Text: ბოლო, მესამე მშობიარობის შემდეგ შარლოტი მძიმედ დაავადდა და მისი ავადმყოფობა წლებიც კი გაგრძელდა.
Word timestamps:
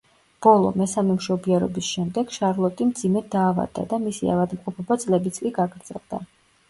ბოლო, 0.43 0.69
მესამე 0.81 1.17
მშობიარობის 1.17 1.91
შემდეგ 1.97 2.33
შარლოტი 2.37 2.87
მძიმედ 2.93 3.29
დაავადდა 3.37 3.87
და 3.93 4.01
მისი 4.09 4.33
ავადმყოფობა 4.37 4.99
წლებიც 5.05 5.43
კი 5.45 5.53
გაგრძელდა. 5.63 6.23